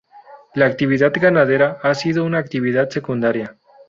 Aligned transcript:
La 0.55 0.65
actividad 0.65 1.11
ganadera, 1.13 1.77
ha 1.83 1.93
sido 1.93 2.23
una 2.25 2.39
actividad 2.39 2.89
secundaria. 2.89 3.57